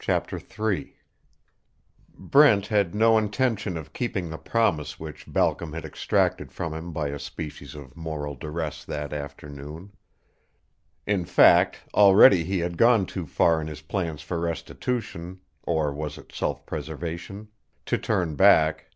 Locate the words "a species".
7.10-7.76